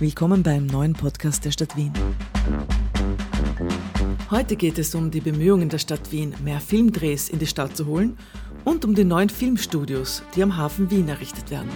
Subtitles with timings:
[0.00, 1.92] Willkommen beim neuen Podcast der Stadt Wien.
[4.30, 7.84] Heute geht es um die Bemühungen der Stadt Wien, mehr Filmdrehs in die Stadt zu
[7.84, 8.16] holen
[8.64, 11.68] und um die neuen Filmstudios, die am Hafen Wien errichtet werden.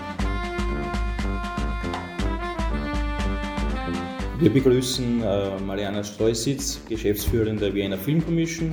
[4.38, 8.72] Wir begrüßen äh, Mariana Streusitz, Geschäftsführerin der Vienna Film Commission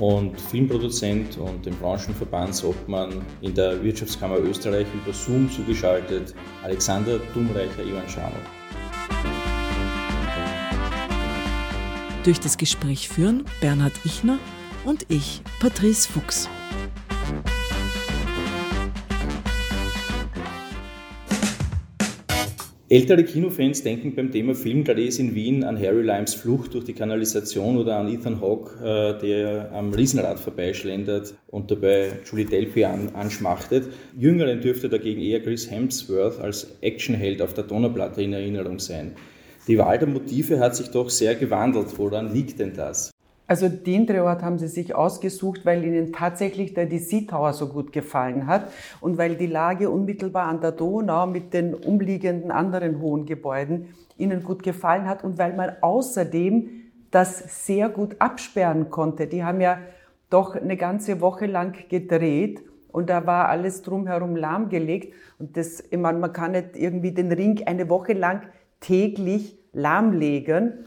[0.00, 8.06] und Filmproduzent und dem Branchenverbandsobmann in der Wirtschaftskammer Österreich über Zoom zugeschaltet, Alexander Dumreicher Ivan
[12.26, 14.40] Durch das Gespräch führen Bernhard Ichner
[14.84, 16.48] und ich, Patrice Fuchs.
[22.88, 27.76] Ältere Kinofans denken beim Thema Filmdrehs in Wien an Harry Limes Flucht durch die Kanalisation
[27.76, 33.84] oder an Ethan Hawke, äh, der am Riesenrad vorbeischlendert und dabei Julie Delpy anschmachtet.
[34.18, 39.14] Jüngeren dürfte dagegen eher Chris Hemsworth als Actionheld auf der Donnerplatte in Erinnerung sein.
[39.66, 41.98] Die Wahl der Motive hat sich doch sehr gewandelt.
[41.98, 43.10] Woran liegt denn das?
[43.48, 47.92] Also den Drehort haben sie sich ausgesucht, weil ihnen tatsächlich der DC Tower so gut
[47.92, 53.26] gefallen hat und weil die Lage unmittelbar an der Donau mit den umliegenden anderen hohen
[53.26, 56.68] Gebäuden ihnen gut gefallen hat und weil man außerdem
[57.10, 59.26] das sehr gut absperren konnte.
[59.26, 59.78] Die haben ja
[60.30, 65.98] doch eine ganze Woche lang gedreht und da war alles drumherum lahmgelegt und das, ich
[65.98, 68.42] meine, man kann nicht irgendwie den Ring eine Woche lang
[68.80, 70.86] täglich lahmlegen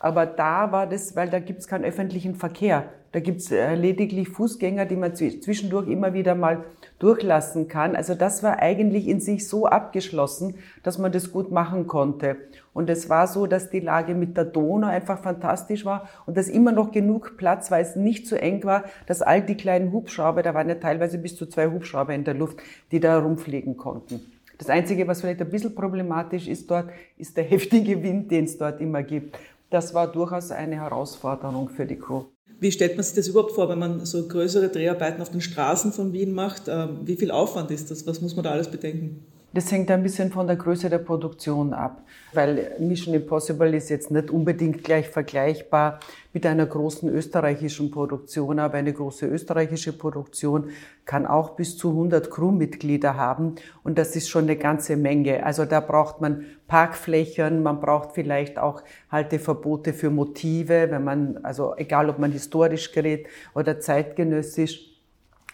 [0.00, 2.88] aber da war das, weil da gibt es keinen öffentlichen Verkehr.
[3.12, 6.64] Da gibt es äh, lediglich Fußgänger, die man zwischendurch immer wieder mal
[6.98, 7.94] durchlassen kann.
[7.94, 12.36] Also das war eigentlich in sich so abgeschlossen, dass man das gut machen konnte.
[12.72, 16.48] Und es war so, dass die Lage mit der Donau einfach fantastisch war und dass
[16.48, 20.42] immer noch genug Platz, weil es nicht zu eng war, dass all die kleinen Hubschrauber,
[20.42, 24.20] da waren ja teilweise bis zu zwei Hubschrauber in der Luft, die da rumfliegen konnten.
[24.60, 28.56] Das Einzige, was vielleicht ein bisschen problematisch ist dort, ist der heftige Wind, den es
[28.56, 29.36] dort immer gibt
[29.70, 32.24] das war durchaus eine Herausforderung für die Crew.
[32.58, 35.92] Wie stellt man sich das überhaupt vor, wenn man so größere Dreharbeiten auf den Straßen
[35.92, 36.64] von Wien macht?
[36.68, 38.06] Ähm, wie viel Aufwand ist das?
[38.06, 39.24] Was muss man da alles bedenken?
[39.52, 42.02] Das hängt ein bisschen von der Größe der Produktion ab,
[42.32, 45.98] weil Mission Impossible ist jetzt nicht unbedingt gleich vergleichbar
[46.32, 50.70] mit einer großen österreichischen Produktion, aber eine große österreichische Produktion
[51.04, 55.44] kann auch bis zu 100 Crewmitglieder haben und das ist schon eine ganze Menge.
[55.44, 61.74] Also da braucht man Parkflächen, man braucht vielleicht auch Halteverbote für Motive, wenn man, also
[61.76, 64.89] egal ob man historisch gerät oder zeitgenössisch.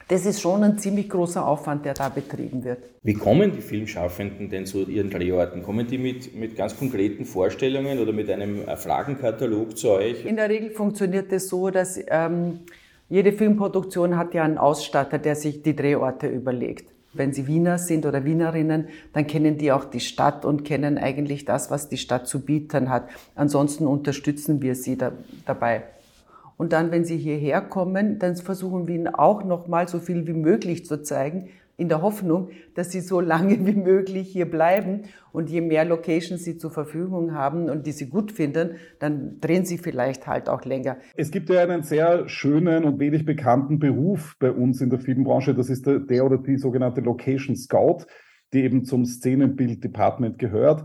[0.09, 2.79] Das ist schon ein ziemlich großer Aufwand, der da betrieben wird.
[3.03, 5.65] Wie kommen die Filmschaffenden denn zu ihren Drehorten?
[5.65, 10.25] Kommen die mit, mit ganz konkreten Vorstellungen oder mit einem Fragenkatalog zu euch?
[10.25, 12.61] In der Regel funktioniert es das so, dass ähm,
[13.09, 16.93] jede Filmproduktion hat ja einen Ausstatter, der sich die Drehorte überlegt.
[17.13, 21.45] Wenn sie Wiener sind oder Wienerinnen, dann kennen die auch die Stadt und kennen eigentlich
[21.45, 23.09] das, was die Stadt zu bieten hat.
[23.35, 25.13] Ansonsten unterstützen wir sie da,
[25.47, 25.83] dabei.
[26.57, 30.33] Und dann, wenn sie hierher kommen, dann versuchen wir ihnen auch nochmal so viel wie
[30.33, 35.03] möglich zu zeigen, in der Hoffnung, dass sie so lange wie möglich hier bleiben.
[35.33, 39.67] Und je mehr Locations sie zur Verfügung haben und die sie gut finden, dann drehen
[39.67, 40.97] sie vielleicht halt auch länger.
[41.15, 45.55] Es gibt ja einen sehr schönen und wenig bekannten Beruf bei uns in der Filmbranche.
[45.55, 48.07] Das ist der, der oder die sogenannte Location Scout,
[48.55, 50.85] die eben zum Szenenbild Department gehört.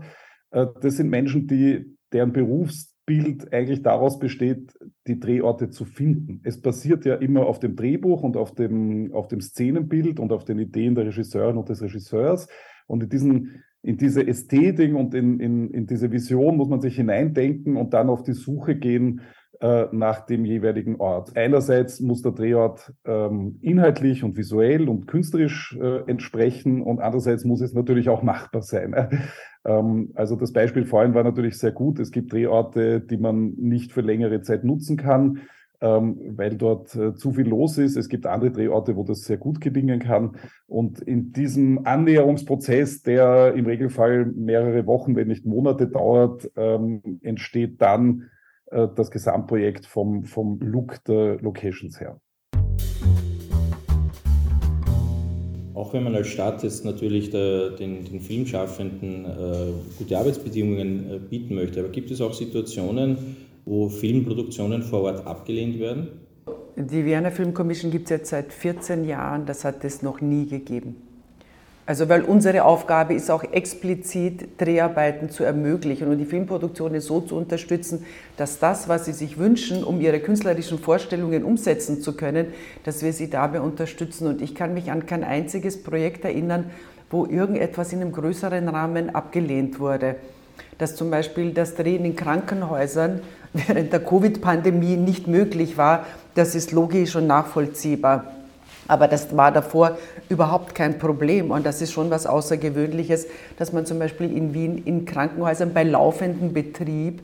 [0.50, 6.40] Äh, das sind Menschen, die deren Berufs Bild eigentlich daraus besteht, die Drehorte zu finden.
[6.44, 10.44] Es basiert ja immer auf dem Drehbuch und auf dem, auf dem Szenenbild und auf
[10.44, 12.46] den Ideen der Regisseurin und des Regisseurs.
[12.86, 16.94] Und in, diesen, in diese Ästhetik und in, in, in diese Vision muss man sich
[16.94, 19.22] hineindenken und dann auf die Suche gehen
[19.62, 21.36] äh, nach dem jeweiligen Ort.
[21.36, 27.60] Einerseits muss der Drehort ähm, inhaltlich und visuell und künstlerisch äh, entsprechen und andererseits muss
[27.60, 28.94] es natürlich auch machbar sein.
[29.64, 32.00] Ähm, also das Beispiel vorhin war natürlich sehr gut.
[32.00, 35.42] Es gibt Drehorte, die man nicht für längere Zeit nutzen kann,
[35.80, 37.96] ähm, weil dort äh, zu viel los ist.
[37.96, 40.32] Es gibt andere Drehorte, wo das sehr gut gelingen kann.
[40.66, 47.80] Und in diesem Annäherungsprozess, der im Regelfall mehrere Wochen, wenn nicht Monate dauert, ähm, entsteht
[47.80, 48.30] dann
[48.72, 52.18] äh, das Gesamtprojekt vom, vom Look der Locations her.
[55.74, 61.18] Auch wenn man als Stadt jetzt natürlich der, den, den Filmschaffenden äh, gute Arbeitsbedingungen äh,
[61.18, 66.08] bieten möchte, aber gibt es auch Situationen, wo Filmproduktionen vor Ort abgelehnt werden?
[66.76, 70.46] Die Vienna Film Commission gibt es jetzt seit 14 Jahren, das hat es noch nie
[70.46, 70.96] gegeben.
[71.84, 77.34] Also weil unsere Aufgabe ist auch explizit Dreharbeiten zu ermöglichen und die Filmproduktionen so zu
[77.34, 78.06] unterstützen,
[78.36, 82.46] dass das, was sie sich wünschen, um ihre künstlerischen Vorstellungen umsetzen zu können,
[82.84, 84.28] dass wir sie dabei unterstützen.
[84.28, 86.70] Und ich kann mich an kein einziges Projekt erinnern,
[87.10, 90.16] wo irgendetwas in einem größeren Rahmen abgelehnt wurde.
[90.78, 93.20] dass zum Beispiel das Drehen in Krankenhäusern
[93.52, 98.41] während der Covid-Pandemie nicht möglich war, das ist logisch und nachvollziehbar.
[98.92, 99.96] Aber das war davor
[100.28, 104.82] überhaupt kein Problem und das ist schon was Außergewöhnliches, dass man zum Beispiel in Wien
[104.84, 107.22] in Krankenhäusern bei laufendem Betrieb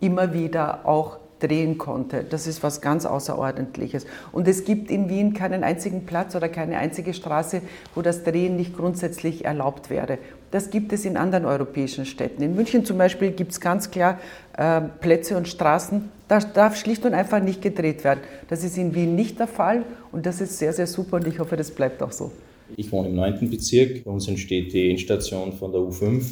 [0.00, 2.24] immer wieder auch drehen konnte.
[2.24, 4.06] Das ist was ganz Außerordentliches.
[4.32, 7.60] Und es gibt in Wien keinen einzigen Platz oder keine einzige Straße,
[7.94, 10.16] wo das Drehen nicht grundsätzlich erlaubt wäre.
[10.50, 12.42] Das gibt es in anderen europäischen Städten.
[12.42, 14.18] In München zum Beispiel gibt es ganz klar
[14.56, 18.20] äh, Plätze und Straßen, da darf schlicht und einfach nicht gedreht werden.
[18.48, 21.38] Das ist in Wien nicht der Fall und das ist sehr, sehr super und ich
[21.38, 22.30] hoffe, das bleibt auch so.
[22.76, 23.50] Ich wohne im 9.
[23.50, 24.04] Bezirk.
[24.04, 26.22] Bei uns entsteht die Endstation von der U5.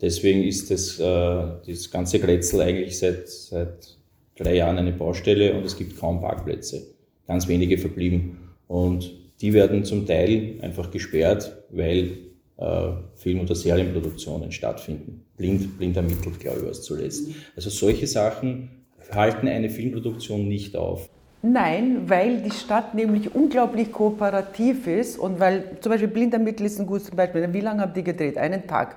[0.00, 3.96] Deswegen ist das, äh, das ganze Grätzl eigentlich seit, seit
[4.36, 6.82] drei Jahren eine Baustelle und es gibt kaum Parkplätze.
[7.26, 8.38] Ganz wenige verblieben.
[8.68, 12.18] Und die werden zum Teil einfach gesperrt, weil
[12.56, 15.24] Film- oder Serienproduktionen stattfinden.
[15.36, 17.28] Blind, blind ermittelt, glaube ich, war zuletzt.
[17.54, 18.70] Also solche Sachen
[19.12, 21.08] halten eine Filmproduktion nicht auf.
[21.42, 26.86] Nein, weil die Stadt nämlich unglaublich kooperativ ist und weil zum Beispiel Blindermittel ist ein
[26.86, 27.52] gutes Beispiel.
[27.52, 28.38] Wie lange haben die gedreht?
[28.38, 28.96] Einen Tag.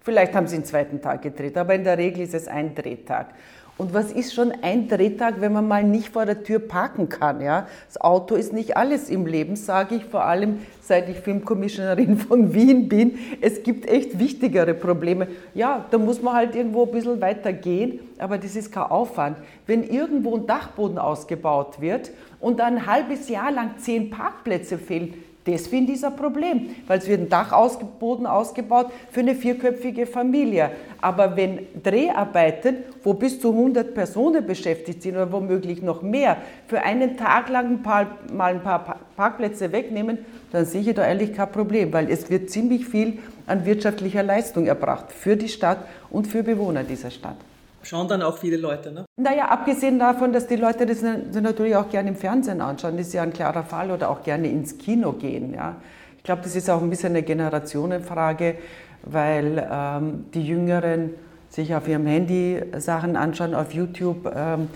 [0.00, 3.34] Vielleicht haben sie einen zweiten Tag gedreht, aber in der Regel ist es ein Drehtag.
[3.78, 7.40] Und was ist schon ein Drehtag, wenn man mal nicht vor der Tür parken kann?
[7.40, 7.68] Ja?
[7.86, 12.52] Das Auto ist nicht alles im Leben, sage ich, vor allem seit ich Filmkommissionerin von
[12.52, 13.18] Wien bin.
[13.40, 15.28] Es gibt echt wichtigere Probleme.
[15.54, 19.38] Ja, da muss man halt irgendwo ein bisschen weiter gehen, aber das ist kein Aufwand.
[19.64, 22.10] Wenn irgendwo ein Dachboden ausgebaut wird
[22.40, 25.14] und dann ein halbes Jahr lang zehn Parkplätze fehlen,
[25.54, 30.70] ich ein Problem, weil es wird ein Dachboden ausgebaut für eine vierköpfige Familie.
[31.00, 36.36] Aber wenn Dreharbeiten, wo bis zu 100 Personen beschäftigt sind oder womöglich noch mehr,
[36.66, 40.18] für einen Tag lang ein paar, mal ein paar Parkplätze wegnehmen,
[40.52, 44.66] dann sehe ich da ehrlich kein Problem, weil es wird ziemlich viel an wirtschaftlicher Leistung
[44.66, 45.78] erbracht für die Stadt
[46.10, 47.36] und für Bewohner dieser Stadt.
[47.82, 49.04] Schauen dann auch viele Leute, ne?
[49.16, 53.12] Naja, abgesehen davon, dass die Leute das natürlich auch gerne im Fernsehen anschauen, das ist
[53.14, 55.54] ja ein klarer Fall, oder auch gerne ins Kino gehen.
[55.54, 55.76] Ja.
[56.16, 58.56] Ich glaube, das ist auch ein bisschen eine Generationenfrage,
[59.04, 61.10] weil ähm, die Jüngeren
[61.48, 64.68] sich auf ihrem Handy Sachen anschauen, auf YouTube ähm,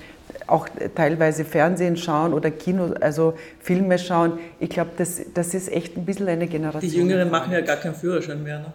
[0.46, 4.38] auch teilweise Fernsehen schauen oder Kino, also Filme schauen.
[4.60, 6.90] Ich glaube, das, das ist echt ein bisschen eine Generation.
[6.90, 8.60] Die Jüngeren machen ja gar keinen Führerschein mehr.
[8.60, 8.72] Ne?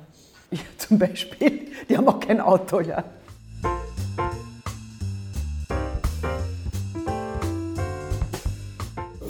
[0.52, 1.62] Ja, zum Beispiel.
[1.90, 3.04] Die haben auch kein Auto, ja.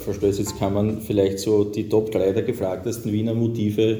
[0.08, 3.98] Verstöß, jetzt kann man vielleicht so die Top 3 der gefragtesten Wiener Motive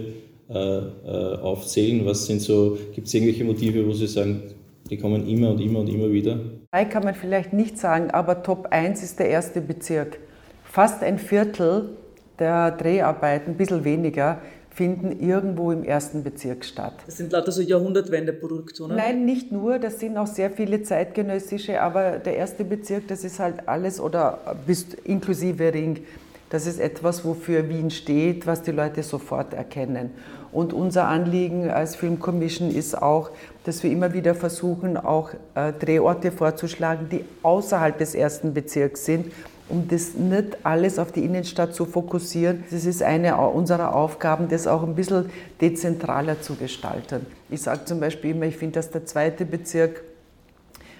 [0.48, 2.06] äh, äh, aufzählen.
[2.06, 4.42] Was sind so, gibt es irgendwelche Motive, wo Sie sagen,
[4.88, 6.40] die kommen immer und immer und immer wieder?
[6.72, 10.18] Drei kann man vielleicht nicht sagen, aber Top 1 ist der erste Bezirk.
[10.64, 11.90] Fast ein Viertel
[12.38, 14.40] der Dreharbeiten, ein bisschen weniger,
[14.78, 16.94] finden irgendwo im ersten Bezirk statt.
[17.04, 18.96] Das sind lauter so Jahrhundertwende-Produktionen?
[18.96, 23.40] Nein, nicht nur, das sind auch sehr viele zeitgenössische, aber der erste Bezirk, das ist
[23.40, 24.38] halt alles oder
[24.68, 26.04] bis inklusive Ring.
[26.50, 30.10] Das ist etwas, wofür Wien steht, was die Leute sofort erkennen.
[30.52, 33.30] Und unser Anliegen als Filmkommission ist auch,
[33.64, 39.26] dass wir immer wieder versuchen, auch äh, Drehorte vorzuschlagen, die außerhalb des ersten Bezirks sind,
[39.68, 42.64] um das nicht alles auf die Innenstadt zu fokussieren.
[42.70, 45.30] Das ist eine unserer Aufgaben, das auch ein bisschen
[45.60, 47.26] dezentraler zu gestalten.
[47.50, 50.02] Ich sage zum Beispiel immer, ich finde, dass der zweite Bezirk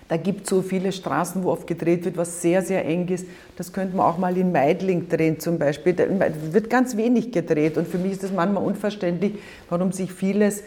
[0.08, 3.26] da gibt es so viele Straßen, wo oft gedreht wird, was sehr, sehr eng ist.
[3.56, 5.92] Das könnte man auch mal in Meidling drehen zum Beispiel.
[5.92, 6.04] Da
[6.50, 9.34] wird ganz wenig gedreht und für mich ist es manchmal unverständlich,
[9.68, 10.62] warum sich vieles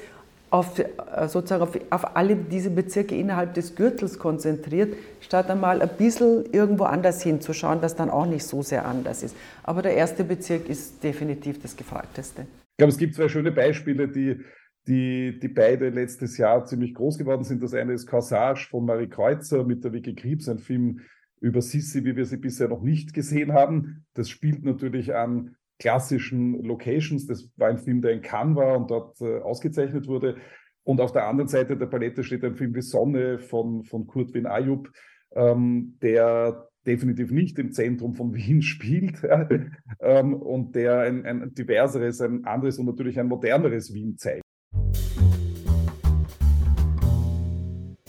[0.51, 5.89] auf, äh, sozusagen auf, auf alle diese Bezirke innerhalb des Gürtels konzentriert, statt einmal ein
[5.97, 9.35] bisschen irgendwo anders hinzuschauen, was dann auch nicht so sehr anders ist.
[9.63, 12.41] Aber der erste Bezirk ist definitiv das gefragteste.
[12.43, 14.41] Ich glaube, es gibt zwei schöne Beispiele, die,
[14.87, 17.63] die, die beide letztes Jahr ziemlich groß geworden sind.
[17.63, 20.99] Das eine ist Corsage von Marie Kreuzer mit der Vicky Kriebs, ein Film
[21.39, 24.05] über Sissi, wie wir sie bisher noch nicht gesehen haben.
[24.13, 27.25] Das spielt natürlich an klassischen Locations.
[27.25, 30.37] Das war ein Film, der in Cannes war und dort äh, ausgezeichnet wurde.
[30.83, 34.33] Und auf der anderen Seite der Palette steht ein Film wie Sonne von, von Kurt
[34.35, 34.89] Wien Ayub,
[35.35, 39.23] ähm, der definitiv nicht im Zentrum von Wien spielt
[39.99, 44.43] ähm, und der ein, ein diverseres, ein anderes und natürlich ein moderneres Wien zeigt.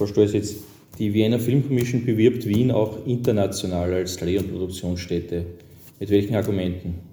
[0.05, 0.63] Stolz, jetzt
[0.99, 5.47] die Wiener Film Commission bewirbt Wien auch international als Dreh- und Produktionsstätte.
[6.01, 7.12] Mit welchen Argumenten?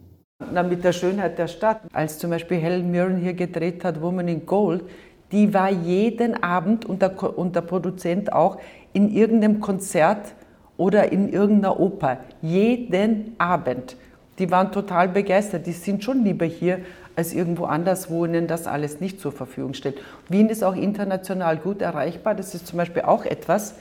[0.51, 1.81] Na, mit der Schönheit der Stadt.
[1.91, 4.83] Als zum Beispiel Helen Mirren hier gedreht hat, Woman in Gold,
[5.31, 8.57] die war jeden Abend und der, und der Produzent auch
[8.93, 10.33] in irgendeinem Konzert
[10.77, 12.19] oder in irgendeiner Oper.
[12.41, 13.97] Jeden Abend.
[14.39, 15.67] Die waren total begeistert.
[15.67, 16.79] Die sind schon lieber hier
[17.17, 19.99] als irgendwo anders, wo ihnen das alles nicht zur Verfügung steht.
[20.29, 22.33] Wien ist auch international gut erreichbar.
[22.33, 23.75] Das ist zum Beispiel auch etwas,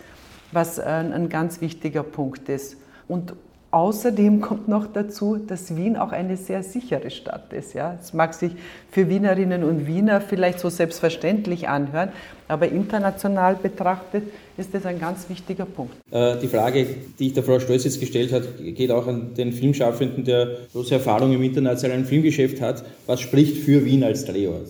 [0.50, 2.76] was ein ganz wichtiger Punkt ist.
[3.06, 3.34] Und
[3.70, 7.74] Außerdem kommt noch dazu, dass Wien auch eine sehr sichere Stadt ist.
[7.74, 7.98] Ja?
[8.00, 8.52] Es mag sich
[8.90, 12.08] für Wienerinnen und Wiener vielleicht so selbstverständlich anhören,
[12.48, 14.24] aber international betrachtet
[14.56, 15.94] ist das ein ganz wichtiger Punkt.
[16.10, 16.86] Äh, die Frage,
[17.18, 20.94] die ich der Frau Stolz jetzt gestellt hat, geht auch an den Filmschaffenden, der große
[20.94, 22.84] Erfahrung im internationalen Filmgeschäft hat.
[23.06, 24.68] Was spricht für Wien als Drehort?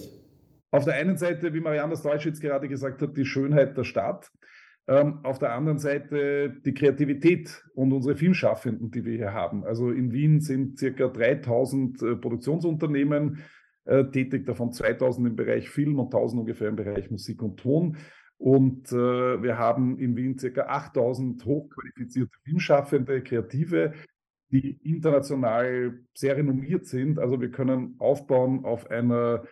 [0.72, 4.28] Auf der einen Seite, wie Marianne Deutsch jetzt gerade gesagt hat, die Schönheit der Stadt.
[4.88, 9.62] Ähm, auf der anderen Seite die Kreativität und unsere Filmschaffenden, die wir hier haben.
[9.64, 13.42] Also in Wien sind circa 3000 äh, Produktionsunternehmen
[13.85, 17.99] äh, tätig, davon 2000 im Bereich Film und 1000 ungefähr im Bereich Musik und Ton.
[18.38, 23.92] Und äh, wir haben in Wien circa 8000 hochqualifizierte Filmschaffende, Kreative,
[24.50, 27.18] die international sehr renommiert sind.
[27.18, 29.42] Also wir können aufbauen auf einer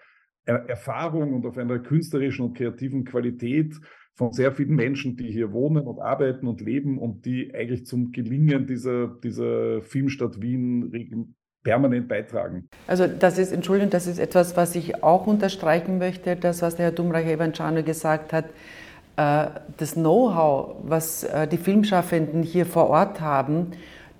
[0.46, 3.74] Erfahrung und auf einer künstlerischen und kreativen Qualität
[4.16, 8.12] von sehr vielen Menschen, die hier wohnen und arbeiten und leben und die eigentlich zum
[8.12, 12.68] Gelingen dieser, dieser Filmstadt Wien permanent beitragen.
[12.86, 16.86] Also das ist, Entschuldigung, das ist etwas, was ich auch unterstreichen möchte, das, was der
[16.86, 18.46] Herr Dumreicher Evanciano gesagt hat.
[19.16, 23.72] Äh, das Know-how, was äh, die Filmschaffenden hier vor Ort haben,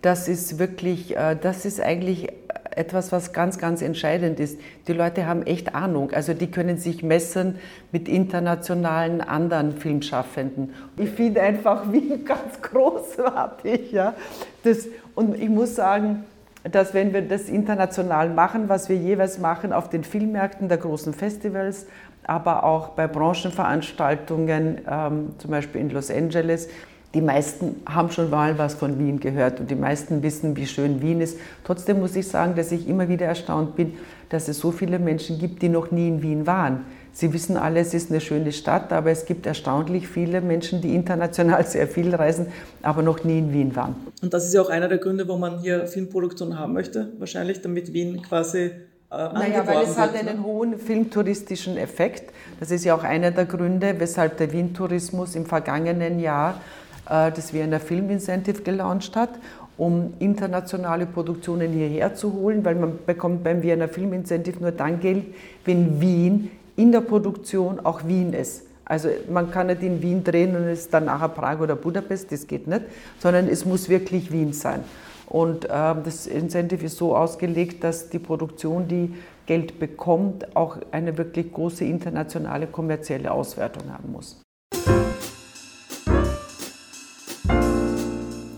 [0.03, 2.29] das ist wirklich, äh, das ist eigentlich
[2.77, 4.61] etwas, was ganz, ganz entscheidend ist.
[4.87, 6.13] Die Leute haben echt Ahnung.
[6.13, 7.59] Also die können sich messen
[7.91, 10.75] mit internationalen anderen Filmschaffenden.
[10.97, 13.93] Ich finde einfach Wien ganz großartig.
[13.93, 14.15] Ja?
[14.63, 16.25] Das, und ich muss sagen,
[16.71, 21.15] dass wenn wir das international machen, was wir jeweils machen auf den Filmmärkten der großen
[21.15, 21.87] Festivals,
[22.25, 26.69] aber auch bei Branchenveranstaltungen, ähm, zum Beispiel in Los Angeles,
[27.17, 31.01] die meisten haben schon mal was von Wien gehört und die meisten wissen, wie schön
[31.01, 31.39] Wien ist.
[31.65, 33.95] Trotzdem muss ich sagen, dass ich immer wieder erstaunt bin,
[34.29, 36.85] dass es so viele Menschen gibt, die noch nie in Wien waren.
[37.15, 40.95] Sie wissen alle, es ist eine schöne Stadt, aber es gibt erstaunlich viele Menschen, die
[40.95, 42.49] international sehr viel reisen,
[42.83, 43.95] aber noch nie in Wien waren.
[44.21, 47.63] Und das ist ja auch einer der Gründe, warum man hier Filmproduktion haben möchte, wahrscheinlich,
[47.63, 48.73] damit Wien quasi
[49.11, 50.45] äh, naja, weil es hat einen ne?
[50.45, 52.35] hohen filmtouristischen Effekt.
[52.61, 56.61] Das ist ja auch einer der Gründe, weshalb der Wien-Tourismus im vergangenen Jahr
[57.07, 59.31] das Vienna Film Incentive gelauncht hat,
[59.77, 65.01] um internationale Produktionen hierher zu holen, weil man bekommt beim Vienna Film Incentive nur dann
[65.01, 65.27] Geld,
[65.65, 68.65] wenn Wien in der Produktion auch Wien ist.
[68.85, 72.47] Also man kann nicht in Wien drehen und es dann nachher Prag oder Budapest, das
[72.47, 72.83] geht nicht,
[73.19, 74.85] sondern es muss wirklich Wien sein.
[75.27, 79.15] Und äh, das Incentive ist so ausgelegt, dass die Produktion, die
[79.47, 84.41] Geld bekommt, auch eine wirklich große internationale kommerzielle Auswertung haben muss.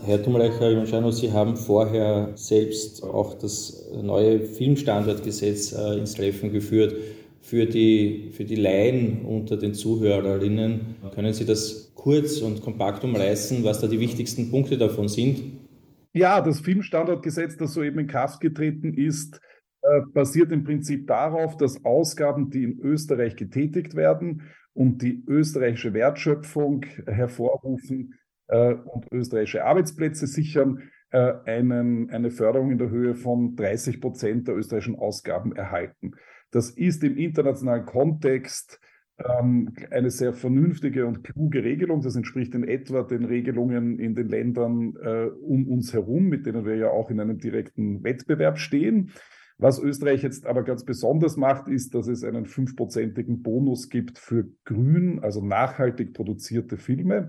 [0.09, 6.95] Herr Tumleicher, Jonschano, Sie haben vorher selbst auch das neue Filmstandardgesetz äh, ins Treffen geführt.
[7.41, 13.63] Für die, für die Laien unter den Zuhörerinnen, können Sie das kurz und kompakt umreißen,
[13.63, 15.43] was da die wichtigsten Punkte davon sind?
[16.13, 19.39] Ja, das Filmstandardgesetz, das soeben in Kraft getreten ist,
[19.83, 24.41] äh, basiert im Prinzip darauf, dass Ausgaben, die in Österreich getätigt werden
[24.73, 28.15] und die österreichische Wertschöpfung hervorrufen,
[28.49, 34.47] äh, und österreichische Arbeitsplätze sichern, äh, einen, eine Förderung in der Höhe von 30 Prozent
[34.47, 36.11] der österreichischen Ausgaben erhalten.
[36.51, 38.79] Das ist im internationalen Kontext
[39.17, 42.01] ähm, eine sehr vernünftige und kluge Regelung.
[42.01, 46.65] Das entspricht in etwa den Regelungen in den Ländern äh, um uns herum, mit denen
[46.65, 49.11] wir ja auch in einem direkten Wettbewerb stehen.
[49.57, 54.45] Was Österreich jetzt aber ganz besonders macht, ist, dass es einen fünfprozentigen Bonus gibt für
[54.63, 57.27] grün, also nachhaltig produzierte Filme.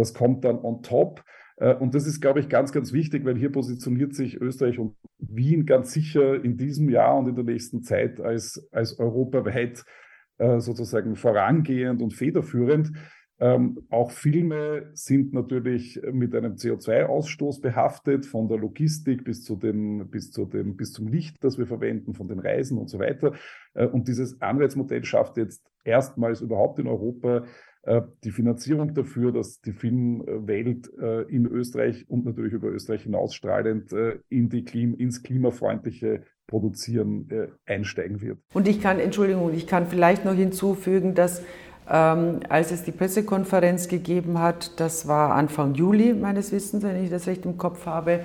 [0.00, 1.22] Das kommt dann on top.
[1.56, 4.96] Äh, und das ist, glaube ich, ganz, ganz wichtig, weil hier positioniert sich Österreich und
[5.18, 9.84] Wien ganz sicher in diesem Jahr und in der nächsten Zeit als, als europaweit
[10.38, 12.92] äh, sozusagen vorangehend und federführend.
[13.38, 20.10] Ähm, auch Filme sind natürlich mit einem CO2-Ausstoß behaftet, von der Logistik bis, zu den,
[20.10, 23.32] bis, zu dem, bis zum Licht, das wir verwenden, von den Reisen und so weiter.
[23.74, 27.44] Äh, und dieses Anreizmodell schafft jetzt erstmals überhaupt in Europa
[28.24, 34.18] die Finanzierung dafür, dass die Filmwelt äh, in Österreich und natürlich über Österreich hinausstrahlend äh,
[34.28, 37.28] in die Klim ins klimafreundliche Produzieren
[37.64, 38.38] einsteigen wird.
[38.52, 41.42] Und ich kann, Entschuldigung, ich kann vielleicht noch hinzufügen, dass
[41.88, 47.08] ähm, als es die Pressekonferenz gegeben hat, das war Anfang Juli meines Wissens, wenn ich
[47.08, 48.20] das recht im Kopf habe,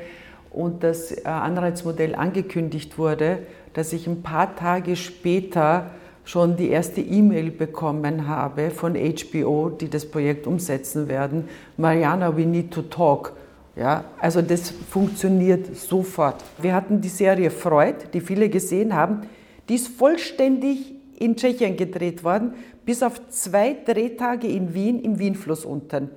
[0.56, 3.40] und das Anreizmodell angekündigt wurde,
[3.74, 5.92] dass ich ein paar Tage später
[6.26, 11.48] schon die erste E-Mail bekommen habe von HBO, die das Projekt umsetzen werden.
[11.78, 13.34] Mariana, we need to talk.
[13.76, 16.44] Ja, also das funktioniert sofort.
[16.62, 19.24] Wir hatten die Serie Freud, die viele gesehen haben.
[19.68, 22.54] Die ist vollständig in Tschechien gedreht worden,
[22.86, 26.10] bis auf zwei Drehtage in Wien im Wienfluss unten.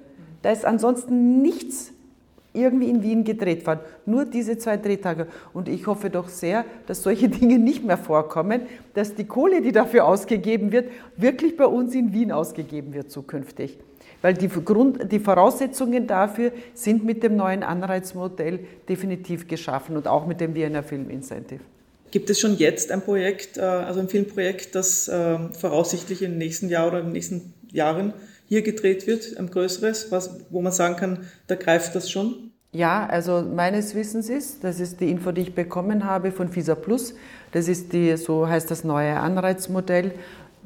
[0.43, 1.93] Da ist ansonsten nichts
[2.59, 3.81] irgendwie in Wien gedreht worden.
[4.07, 5.27] Nur diese zwei Drehtage.
[5.53, 8.63] Und ich hoffe doch sehr, dass solche Dinge nicht mehr vorkommen,
[8.95, 13.79] dass die Kohle, die dafür ausgegeben wird, wirklich bei uns in Wien ausgegeben wird zukünftig.
[14.21, 20.27] Weil die, Grund, die Voraussetzungen dafür sind mit dem neuen Anreizmodell definitiv geschaffen und auch
[20.27, 21.61] mit dem Vienna Film Incentive.
[22.11, 26.69] Gibt es schon jetzt ein Projekt, äh, also ein Filmprojekt, das äh, voraussichtlich im nächsten
[26.69, 28.15] Jahr oder in den nächsten Jahren
[28.49, 32.48] hier gedreht wird, ein größeres, was, wo man sagen kann, da greift das schon?
[32.73, 36.75] Ja, also meines Wissens ist, das ist die Info, die ich bekommen habe von FISA
[36.75, 37.15] Plus,
[37.53, 40.13] das ist die, so heißt das neue Anreizmodell.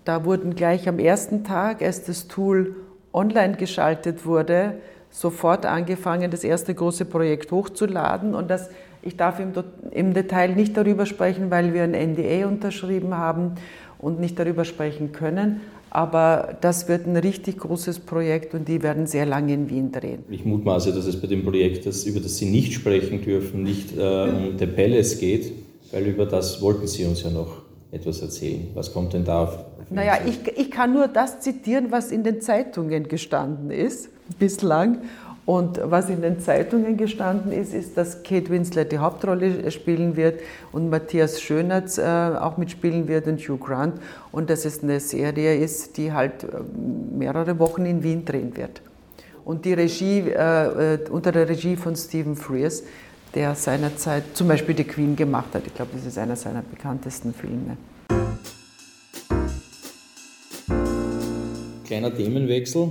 [0.04, 2.74] Da wurden gleich am ersten Tag, als das Tool
[3.12, 4.74] online geschaltet wurde,
[5.10, 8.70] sofort angefangen, das erste große Projekt hochzuladen und das
[9.02, 9.52] ich darf im,
[9.90, 13.56] im, Detail nicht darüber sprechen, weil wir ein NDA unterschrieben haben
[13.98, 15.60] und nicht darüber sprechen können.
[15.94, 20.24] Aber das wird ein richtig großes Projekt und die werden sehr lange in Wien drehen.
[20.30, 23.94] Ich mutmaße, dass es bei dem Projekt, das, über das Sie nicht sprechen dürfen, nicht
[23.94, 25.52] äh, um The Palace geht,
[25.90, 28.68] weil über das wollten Sie uns ja noch etwas erzählen.
[28.72, 29.58] Was kommt denn da auf?
[29.90, 34.08] Naja, ich, ich kann nur das zitieren, was in den Zeitungen gestanden ist
[34.38, 35.02] bislang.
[35.44, 40.40] Und was in den Zeitungen gestanden ist, ist, dass Kate Winslet die Hauptrolle spielen wird
[40.70, 44.00] und Matthias Schönertz äh, auch mitspielen wird und Hugh Grant.
[44.30, 46.46] Und dass es eine Serie ist, die halt äh,
[47.18, 48.82] mehrere Wochen in Wien drehen wird.
[49.44, 52.84] Und die Regie, äh, unter der Regie von Stephen Frears,
[53.34, 55.66] der seinerzeit zum Beispiel The Queen gemacht hat.
[55.66, 57.76] Ich glaube, das ist einer seiner bekanntesten Filme.
[61.84, 62.90] Kleiner Themenwechsel.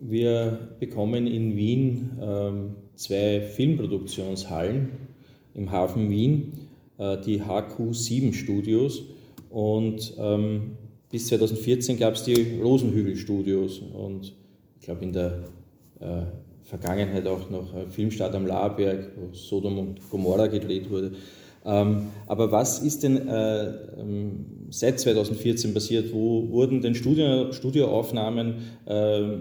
[0.00, 4.90] Wir bekommen in Wien ähm, zwei Filmproduktionshallen
[5.54, 6.52] im Hafen Wien,
[6.98, 9.02] äh, die HQ7 Studios
[9.50, 10.72] und ähm,
[11.10, 14.34] bis 2014 gab es die Rosenhügel Studios und
[14.80, 15.44] ich glaube in der
[16.00, 16.22] äh,
[16.64, 21.12] Vergangenheit auch noch Filmstadt am Laberg, wo Sodom und Gomorra gedreht wurde.
[21.64, 23.66] Ähm, aber was ist denn äh,
[23.98, 26.12] ähm, seit 2014 passiert?
[26.12, 29.38] Wo wurden denn Studio, Studioaufnahmen äh,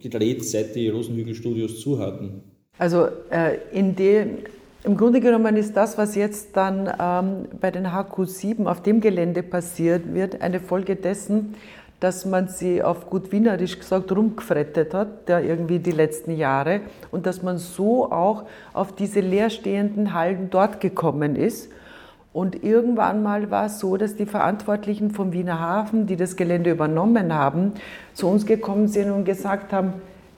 [0.00, 2.42] gedreht, seit die Rosenhügel-Studios zu hatten?
[2.78, 4.38] Also äh, in dem,
[4.84, 9.42] im Grunde genommen ist das, was jetzt dann ähm, bei den HQ7 auf dem Gelände
[9.42, 11.54] passiert wird, eine Folge dessen,
[12.00, 16.80] dass man sie auf gut wienerisch gesagt rumgefrettet hat, der irgendwie die letzten Jahre,
[17.10, 21.70] und dass man so auch auf diese leerstehenden Hallen dort gekommen ist.
[22.38, 26.70] Und irgendwann mal war es so, dass die Verantwortlichen vom Wiener Hafen, die das Gelände
[26.70, 27.72] übernommen haben,
[28.14, 29.94] zu uns gekommen sind und gesagt haben,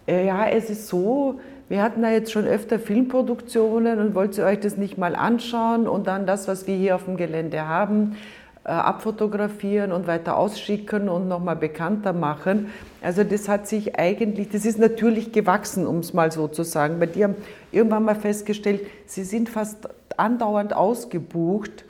[0.08, 4.46] äh, ja, es ist so, wir hatten da jetzt schon öfter Filmproduktionen und wollt ihr
[4.46, 8.16] euch das nicht mal anschauen und dann das, was wir hier auf dem Gelände haben,
[8.64, 12.70] äh, abfotografieren und weiter ausschicken und nochmal bekannter machen.
[13.02, 16.98] Also das hat sich eigentlich, das ist natürlich gewachsen, um es mal so zu sagen,
[16.98, 17.34] weil die haben
[17.72, 19.86] irgendwann mal festgestellt, sie sind fast
[20.16, 21.84] andauernd ausgebucht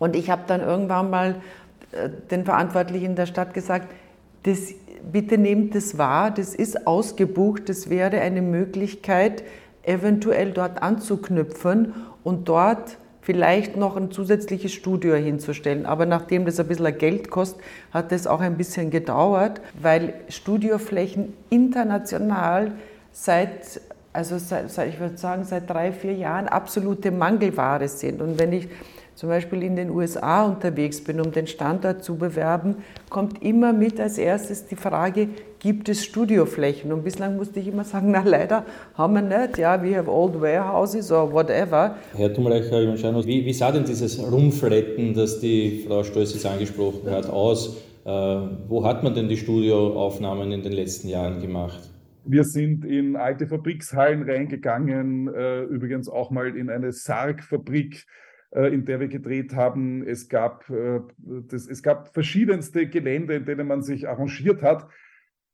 [0.00, 1.36] und ich habe dann irgendwann mal
[1.92, 3.86] äh, den Verantwortlichen der Stadt gesagt,
[4.42, 4.72] das,
[5.12, 9.44] bitte nehmt das wahr, das ist ausgebucht, das wäre eine Möglichkeit,
[9.84, 15.84] eventuell dort anzuknüpfen und dort vielleicht noch ein zusätzliches Studio hinzustellen.
[15.84, 21.34] Aber nachdem das ein bisschen Geld kostet, hat das auch ein bisschen gedauert, weil Studioflächen
[21.50, 22.72] international
[23.12, 23.80] seit,
[24.14, 28.22] also seit, ich würde sagen, seit drei, vier Jahren absolute Mangelware sind.
[28.22, 28.68] Und wenn ich
[29.20, 32.76] zum Beispiel in den USA unterwegs bin, um den Standort zu bewerben,
[33.10, 35.28] kommt immer mit als erstes die Frage,
[35.58, 36.90] gibt es Studioflächen?
[36.90, 40.40] Und bislang musste ich immer sagen, na leider haben wir nicht, ja, we have old
[40.40, 41.96] warehouses or whatever.
[42.16, 42.80] Herr Tumleicher,
[43.26, 47.76] wie, wie sah denn dieses Rumfletten, das die Frau Stolz jetzt angesprochen hat, aus?
[48.06, 51.90] Äh, wo hat man denn die Studioaufnahmen in den letzten Jahren gemacht?
[52.24, 58.06] Wir sind in alte Fabrikshallen reingegangen, äh, übrigens auch mal in eine Sargfabrik
[58.52, 60.06] in der wir gedreht haben.
[60.06, 64.88] Es gab, äh, das, es gab verschiedenste Gelände, in denen man sich arrangiert hat.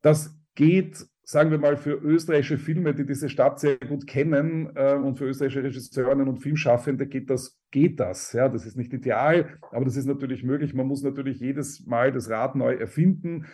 [0.00, 4.94] Das geht, sagen wir mal, für österreichische Filme, die diese Stadt sehr gut kennen äh,
[4.94, 8.32] und für österreichische Regisseurinnen und Filmschaffende geht das, geht das.
[8.32, 10.72] Ja, das ist nicht ideal, aber das ist natürlich möglich.
[10.72, 13.44] Man muss natürlich jedes Mal das Rad neu erfinden.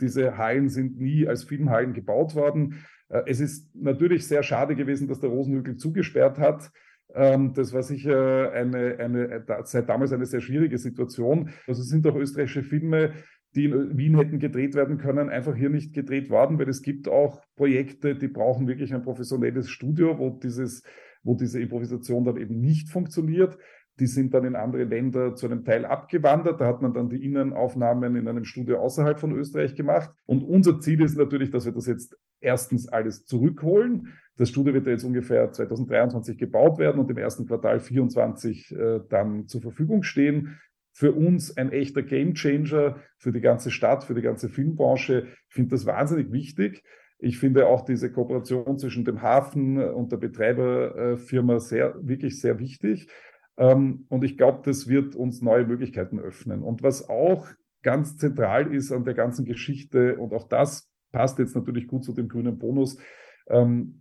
[0.00, 2.82] Diese Hallen sind nie als Filmhallen gebaut worden.
[3.26, 6.72] Es ist natürlich sehr schade gewesen, dass der Rosenhügel zugesperrt hat.
[7.16, 11.50] Ähm, das war sicher eine, eine, seit damals eine sehr schwierige Situation.
[11.66, 13.14] Also es sind auch österreichische Filme,
[13.54, 17.08] die in Wien hätten gedreht werden können, einfach hier nicht gedreht worden, weil es gibt
[17.08, 20.82] auch Projekte, die brauchen wirklich ein professionelles Studio, wo dieses,
[21.22, 23.56] wo diese Improvisation dann eben nicht funktioniert.
[23.98, 26.60] Die sind dann in andere Länder zu einem Teil abgewandert.
[26.60, 30.10] Da hat man dann die Innenaufnahmen in einem Studio außerhalb von Österreich gemacht.
[30.26, 34.12] Und unser Ziel ist natürlich, dass wir das jetzt erstens alles zurückholen.
[34.36, 39.00] Das Studio wird ja jetzt ungefähr 2023 gebaut werden und im ersten Quartal 2024 äh,
[39.08, 40.58] dann zur Verfügung stehen.
[40.92, 45.26] Für uns ein echter Gamechanger für die ganze Stadt, für die ganze Filmbranche.
[45.48, 46.82] Ich finde das wahnsinnig wichtig.
[47.18, 53.08] Ich finde auch diese Kooperation zwischen dem Hafen und der Betreiberfirma sehr, wirklich sehr wichtig.
[53.56, 56.62] Ähm, und ich glaube, das wird uns neue Möglichkeiten öffnen.
[56.62, 57.46] Und was auch
[57.82, 62.12] ganz zentral ist an der ganzen Geschichte, und auch das passt jetzt natürlich gut zu
[62.12, 62.98] dem grünen Bonus,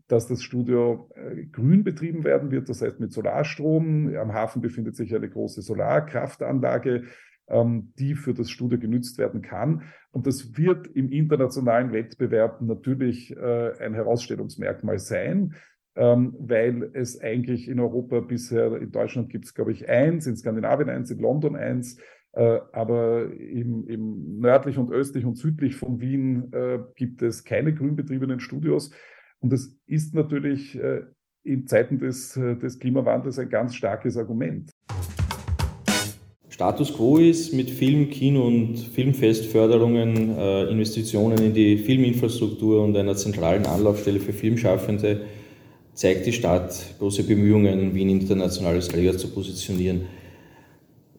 [0.08, 4.16] dass das Studio äh, grün betrieben werden wird, das heißt mit Solarstrom.
[4.16, 7.04] Am Hafen befindet sich eine große Solarkraftanlage,
[7.48, 9.84] ähm, die für das Studio genützt werden kann.
[10.12, 15.54] Und das wird im internationalen Wettbewerb natürlich äh, ein Herausstellungsmerkmal sein
[15.96, 20.36] ähm, weil es eigentlich in Europa bisher, in Deutschland gibt es, glaube ich, eins, in
[20.36, 21.98] Skandinavien eins, in London eins,
[22.34, 27.74] äh, aber im, im, nördlich und östlich und südlich von Wien äh, gibt es keine
[27.74, 28.92] grünbetriebenen Studios.
[29.46, 31.02] Und das ist natürlich äh,
[31.44, 34.72] in Zeiten des, äh, des Klimawandels ein ganz starkes Argument.
[36.50, 43.16] Status quo ist mit Film, Kino und Filmfestförderungen, äh, Investitionen in die Filminfrastruktur und einer
[43.16, 45.28] zentralen Anlaufstelle für Filmschaffende
[45.94, 50.08] zeigt die Stadt große Bemühungen, Wien international als Träger zu positionieren.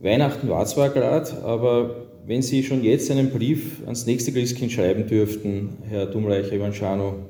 [0.01, 5.07] Weihnachten war zwar gerade, aber wenn Sie schon jetzt einen Brief ans nächste Christkind schreiben
[5.07, 7.21] dürften, Herr Dumreicher Ivanschano,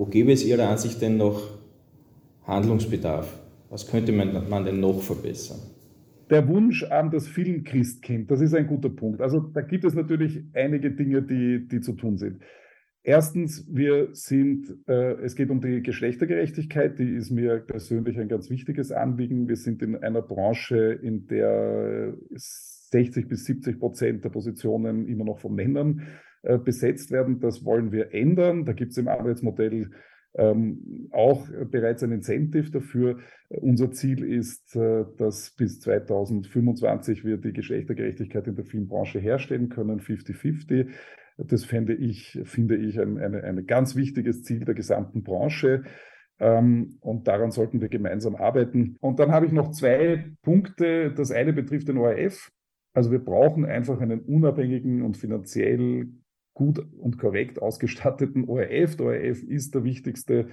[0.00, 1.58] wo gäbe es Ihrer Ansicht denn noch
[2.46, 3.38] Handlungsbedarf?
[3.68, 5.60] Was könnte man, denn noch verbessern?
[6.30, 9.20] Der Wunsch an das Filmchristkind, das ist ein guter Punkt.
[9.20, 12.40] Also da gibt es natürlich einige Dinge, die, die zu tun sind.
[13.02, 18.48] Erstens, wir sind, äh, es geht um die Geschlechtergerechtigkeit, die ist mir persönlich ein ganz
[18.48, 19.48] wichtiges Anliegen.
[19.48, 25.40] Wir sind in einer Branche, in der 60 bis 70 Prozent der Positionen immer noch
[25.40, 26.06] von Männern
[26.42, 27.40] äh, besetzt werden.
[27.40, 28.64] Das wollen wir ändern.
[28.64, 29.90] Da gibt es im Arbeitsmodell
[30.34, 33.18] ähm, auch bereits ein Incentive dafür.
[33.48, 40.00] Unser Ziel ist, äh, dass bis 2025 wir die Geschlechtergerechtigkeit in der Filmbranche herstellen können,
[40.00, 40.88] 50-50.
[41.36, 45.84] Das fände ich, finde ich ein, eine, ein ganz wichtiges Ziel der gesamten Branche.
[46.38, 48.96] Ähm, und daran sollten wir gemeinsam arbeiten.
[49.00, 51.12] Und dann habe ich noch zwei Punkte.
[51.12, 52.50] Das eine betrifft den ORF.
[52.92, 56.08] Also wir brauchen einfach einen unabhängigen und finanziell
[56.54, 58.96] gut und korrekt ausgestatteten ORF.
[58.96, 60.48] Der ORF ist der wichtigste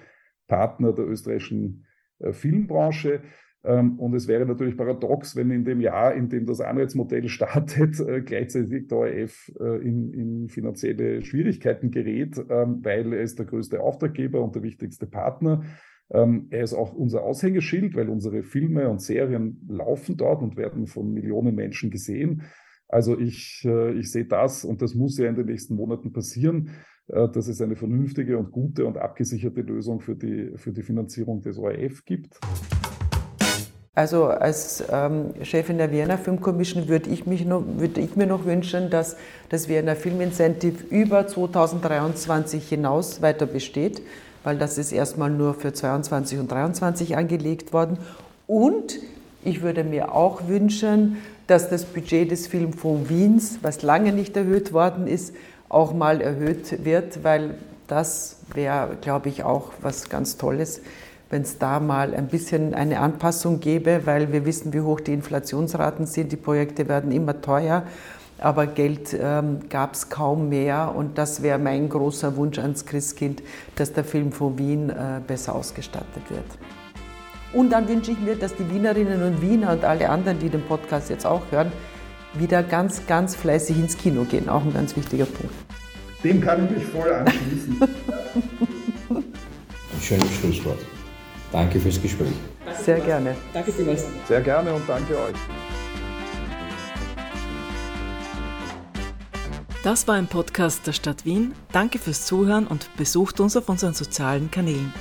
[0.47, 1.85] Partner der österreichischen
[2.19, 3.21] äh, Filmbranche.
[3.63, 7.99] Ähm, und es wäre natürlich paradox, wenn in dem Jahr, in dem das Anreizmodell startet,
[7.99, 13.45] äh, gleichzeitig der ORF äh, in, in finanzielle Schwierigkeiten gerät, ähm, weil er ist der
[13.45, 15.63] größte Auftraggeber und der wichtigste Partner.
[16.09, 20.87] Ähm, er ist auch unser Aushängeschild, weil unsere Filme und Serien laufen dort und werden
[20.87, 22.43] von Millionen Menschen gesehen.
[22.87, 26.69] Also ich, äh, ich sehe das und das muss ja in den nächsten Monaten passieren,
[27.09, 31.57] dass es eine vernünftige und gute und abgesicherte Lösung für die, für die Finanzierung des
[31.57, 32.37] ORF gibt.
[33.97, 38.91] Also als ähm, Chefin der Vienna Film Commission würde ich, würde ich mir noch wünschen,
[38.91, 39.17] dass
[39.49, 44.03] das Vienna Film Incentive über 2023 hinaus weiter besteht,
[44.43, 47.97] weil das ist erstmal nur für 22 und 23 angelegt worden.
[48.45, 48.99] Und
[49.43, 54.73] ich würde mir auch wünschen, dass das Budget des Filmfonds Wiens, was lange nicht erhöht
[54.73, 55.33] worden ist,
[55.69, 57.55] auch mal erhöht wird, weil
[57.87, 60.81] das wäre, glaube ich, auch was ganz Tolles
[61.29, 65.13] wenn es da mal ein bisschen eine Anpassung gäbe, weil wir wissen, wie hoch die
[65.13, 66.31] Inflationsraten sind.
[66.31, 67.83] Die Projekte werden immer teuer,
[68.39, 70.93] aber Geld ähm, gab es kaum mehr.
[70.95, 73.43] Und das wäre mein großer Wunsch ans Christkind,
[73.75, 76.45] dass der Film von Wien äh, besser ausgestattet wird.
[77.53, 80.63] Und dann wünsche ich mir, dass die Wienerinnen und Wiener und alle anderen, die den
[80.63, 81.71] Podcast jetzt auch hören,
[82.33, 84.49] wieder ganz, ganz fleißig ins Kino gehen.
[84.49, 85.53] Auch ein ganz wichtiger Punkt.
[86.23, 87.81] Dem kann ich mich voll anschließen.
[89.09, 90.79] ein schönes Schlusswort.
[91.51, 92.33] Danke fürs Gespräch.
[92.65, 93.35] Danke Sehr gerne.
[93.53, 94.05] Danke vielmals.
[94.27, 95.35] Sehr gerne und danke euch.
[99.83, 101.53] Das war ein Podcast der Stadt Wien.
[101.71, 104.91] Danke fürs Zuhören und besucht uns auf unseren sozialen Kanälen.